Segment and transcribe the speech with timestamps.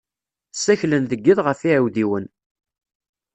[0.53, 2.25] Ssaklen deg iḍ ɣef yiɛidiwen.